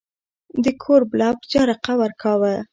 [0.63, 2.53] د کور بلب جرقه ورکاوه.